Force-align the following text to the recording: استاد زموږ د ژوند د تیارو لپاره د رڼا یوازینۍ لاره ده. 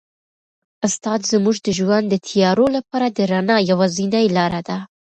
استاد 0.87 1.19
زموږ 1.31 1.55
د 1.61 1.67
ژوند 1.79 2.05
د 2.09 2.15
تیارو 2.27 2.65
لپاره 2.77 3.07
د 3.09 3.19
رڼا 3.31 3.57
یوازینۍ 3.71 4.25
لاره 4.37 4.61
ده. 4.67 4.77